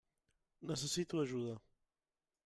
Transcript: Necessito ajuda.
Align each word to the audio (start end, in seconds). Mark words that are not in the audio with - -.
Necessito 0.69 1.19
ajuda. 1.21 1.61